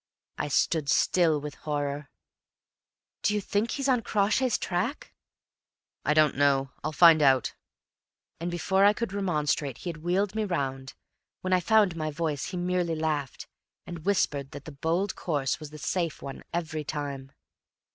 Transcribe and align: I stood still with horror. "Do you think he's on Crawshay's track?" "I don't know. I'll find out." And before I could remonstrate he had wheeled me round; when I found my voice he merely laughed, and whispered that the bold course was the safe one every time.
I 0.39 0.47
stood 0.47 0.89
still 0.89 1.39
with 1.39 1.53
horror. 1.61 2.09
"Do 3.21 3.35
you 3.35 3.39
think 3.39 3.69
he's 3.69 3.87
on 3.87 4.01
Crawshay's 4.01 4.57
track?" 4.57 5.13
"I 6.03 6.15
don't 6.15 6.35
know. 6.35 6.71
I'll 6.83 6.91
find 6.91 7.21
out." 7.21 7.53
And 8.39 8.49
before 8.49 8.83
I 8.83 8.93
could 8.93 9.13
remonstrate 9.13 9.77
he 9.77 9.89
had 9.89 9.97
wheeled 10.01 10.33
me 10.33 10.43
round; 10.43 10.95
when 11.41 11.53
I 11.53 11.59
found 11.59 11.95
my 11.95 12.09
voice 12.09 12.45
he 12.45 12.57
merely 12.57 12.95
laughed, 12.95 13.45
and 13.85 14.03
whispered 14.03 14.49
that 14.53 14.65
the 14.65 14.71
bold 14.71 15.15
course 15.15 15.59
was 15.59 15.69
the 15.69 15.77
safe 15.77 16.19
one 16.19 16.41
every 16.51 16.83
time. 16.83 17.31